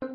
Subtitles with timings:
[0.00, 0.06] 一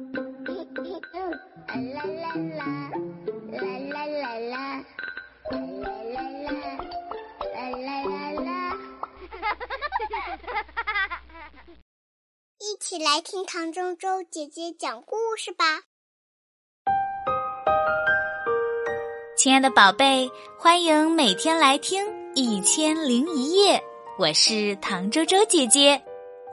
[12.79, 15.81] 起来听唐周周姐姐讲故事吧。
[19.35, 22.05] 亲爱的宝贝，欢迎每天来听
[22.35, 23.77] 《一千零一夜》，
[24.17, 26.01] 我是唐周周姐姐。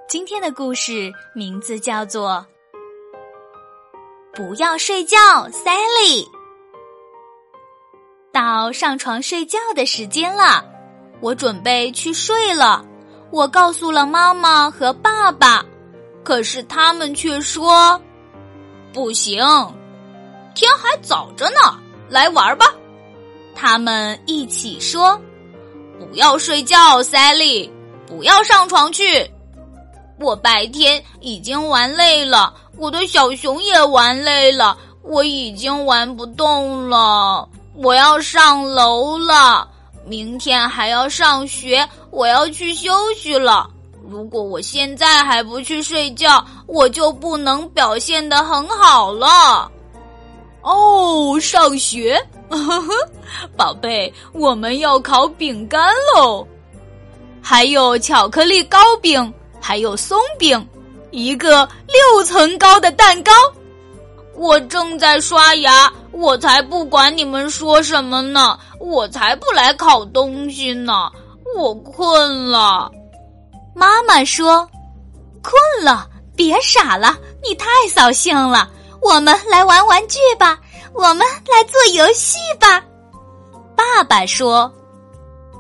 [0.09, 2.31] 今天的故事名字叫做
[4.41, 5.19] 《不要睡觉
[5.51, 6.25] ，Sally》。
[8.33, 10.65] 到上床睡觉的时间了，
[11.21, 12.83] 我准备去睡了。
[13.31, 15.63] 我告诉了妈妈和爸爸，
[16.25, 18.01] 可是他们却说
[18.95, 19.45] ：“不行，
[20.55, 21.79] 天还早着呢，
[22.09, 22.65] 来玩吧。”
[23.55, 25.21] 他们一起说
[26.01, 27.71] ：“不要睡觉，Sally，
[28.07, 29.31] 不要上床去。”
[30.21, 37.49] 我白天已经玩累了，我的小熊也玩累了，我已经玩不动了。
[37.75, 39.67] 我要上楼了，
[40.05, 43.67] 明天还要上学，我要去休息了。
[44.07, 49.71] 如果我现在还不去睡觉，我就不能表现的很好了。
[50.61, 52.23] 哦，上学，
[53.57, 55.81] 宝贝，我们要烤饼干
[56.15, 56.47] 喽，
[57.41, 59.33] 还有巧克力糕饼。
[59.61, 60.67] 还有松饼，
[61.11, 63.33] 一个六层高的蛋糕。
[64.35, 68.59] 我正在刷牙，我才不管你们说什么呢！
[68.81, 71.11] 我才不来烤东西呢！
[71.57, 72.91] 我困了。
[73.75, 74.67] 妈妈说
[75.45, 78.71] ：“困了，别傻了，你太扫兴了。
[79.03, 80.59] 我们来玩玩具吧，
[80.95, 81.19] 我们
[81.53, 82.83] 来做游戏吧。”
[83.77, 84.73] 爸爸说。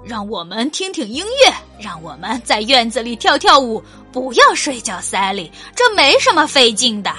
[0.04, 3.82] 让我们听听音乐，让我们在院子里跳跳舞。
[4.12, 7.12] 不要睡觉，塞利，这没什么费劲的。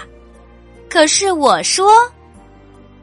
[0.89, 1.89] 可是我说，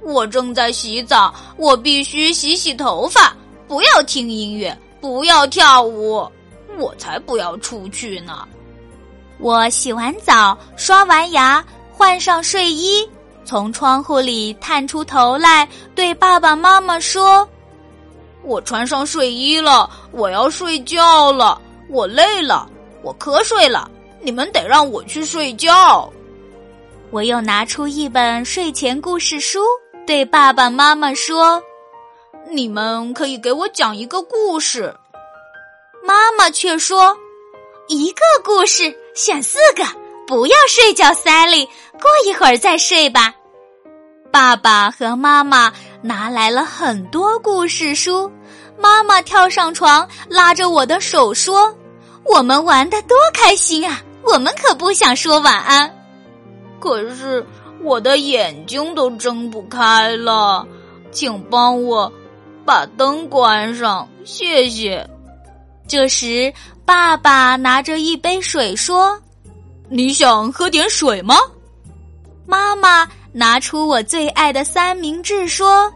[0.03, 3.35] 我正在洗澡，我必须洗洗头发。
[3.67, 6.27] 不要听音乐，不要跳舞，
[6.79, 8.47] 我才不要出去呢。
[9.39, 13.09] 我洗完澡，刷完牙，换上睡衣，
[13.45, 17.49] 从窗户里探出头来，对爸爸妈妈说。
[18.49, 21.61] 我穿上睡衣了，我要睡觉了。
[21.91, 22.67] 我累了，
[23.03, 23.91] 我瞌睡了。
[24.21, 26.11] 你们得让我去睡觉。
[27.11, 29.61] 我又拿出一本睡前故事书，
[30.07, 31.63] 对爸爸妈妈说
[32.51, 34.95] ：“你们可以给我讲一个故事。”
[36.03, 37.15] 妈妈却说
[37.89, 39.85] ：“一个故事选四个，
[40.27, 41.67] 不要睡觉，塞利，
[42.01, 43.35] 过一会儿再睡吧。”
[44.33, 45.73] 爸爸和妈妈
[46.03, 48.31] 拿来了很多故事书。
[48.81, 51.75] 妈妈跳上床，拉着我的手说
[52.25, 54.01] ：“我们玩的多开心啊！
[54.23, 55.93] 我们可不想说晚安。
[56.79, 57.45] 可是
[57.83, 60.65] 我的眼睛都睁不开了，
[61.11, 62.13] 请帮我
[62.65, 65.05] 把灯关上，谢谢。”
[65.89, 66.53] 这时，
[66.85, 69.19] 爸爸拿着一杯水说
[69.91, 71.35] ：“你想喝点水吗？”
[72.47, 75.93] 妈妈拿出我最爱的三明治说。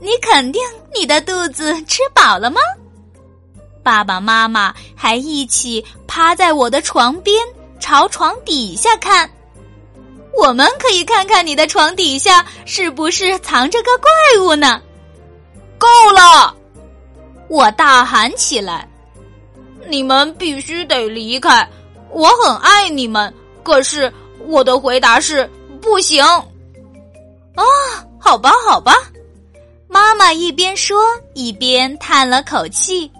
[0.00, 0.62] 你肯定
[0.94, 2.60] 你的肚子吃饱了吗？
[3.82, 7.42] 爸爸妈妈还一起趴在我的床边，
[7.80, 9.28] 朝床底下看。
[10.36, 14.80] 我们可以看看你的床底下是不是藏着个怪物呢？
[15.78, 16.54] 够了！
[17.48, 18.86] 我大喊起来
[19.88, 21.68] ：“你们必须得离开！
[22.10, 23.34] 我很爱你们，
[23.64, 24.12] 可是
[24.46, 26.24] 我的回答是不行。”
[27.62, 28.94] 啊，好吧，好吧。
[29.88, 31.02] 妈妈一边说
[31.34, 33.10] 一边叹了口气。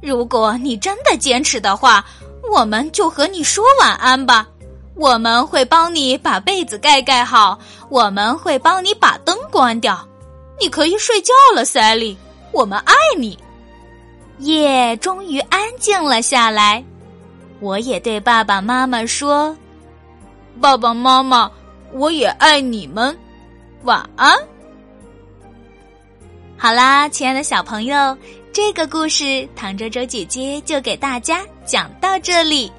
[0.00, 2.04] 如果你真的坚持的话，
[2.50, 4.46] 我们就和你说晚安吧。
[4.94, 7.58] 我们会帮你把被子盖盖好，
[7.88, 10.06] 我们会帮你把灯关掉。
[10.60, 12.16] 你可以睡觉了，塞利。
[12.52, 13.36] 我们爱你。
[14.38, 16.82] 夜终于安静了下来。
[17.60, 19.56] 我也对爸爸妈妈说
[20.60, 21.50] ：“爸爸妈妈，
[21.92, 23.16] 我也爱你们。
[23.84, 24.36] 晚安。”
[26.58, 28.16] 好啦，亲爱的小朋友，
[28.52, 32.72] 这个故事唐周周姐姐就给大家讲到这里。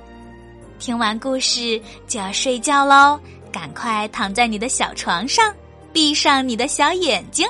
[0.79, 3.19] 听完故事就要睡觉喽，
[3.51, 5.53] 赶快躺在你的小床上，
[5.93, 7.47] 闭上你的小眼睛。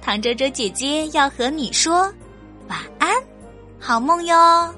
[0.00, 2.12] 唐周周姐姐要和你说
[2.68, 3.10] 晚安，
[3.78, 4.74] 好梦哟。